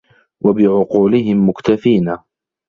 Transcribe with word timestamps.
وَبِعُقُولِهِمْ 0.41 1.49
مُكْتَفِينَ 1.49 2.17